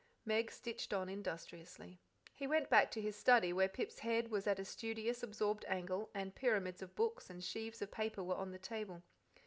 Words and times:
Meg 0.25 0.49
stitched 0.51 0.93
on 0.93 1.07
industriously. 1.07 1.99
He 2.33 2.47
went 2.47 2.71
back 2.71 2.89
to 2.89 2.99
his 3.03 3.15
study, 3.15 3.53
where 3.53 3.69
Pip's 3.69 3.99
head 3.99 4.31
was 4.31 4.47
at 4.47 4.57
a 4.57 4.65
studious, 4.65 5.21
absorbed 5.21 5.63
angle, 5.67 6.09
and 6.15 6.33
pyramids 6.33 6.81
of 6.81 6.95
books 6.95 7.29
and 7.29 7.43
sheaves 7.43 7.83
of 7.83 7.91
paper 7.91 8.23
were 8.23 8.33
on 8.33 8.49
the 8.51 8.57
table. 8.57 9.03